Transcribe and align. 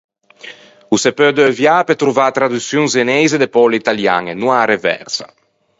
O 0.93 0.95
se 1.03 1.11
peu 1.17 1.31
deuviâ 1.39 1.77
pe 1.85 1.95
trovâ 2.01 2.25
a 2.27 2.35
traduçion 2.37 2.85
zeneise 2.95 3.37
de 3.39 3.47
poule 3.55 3.79
italiañe, 3.83 4.33
no 4.41 4.47
a-a 4.51 4.69
reversa. 4.73 5.25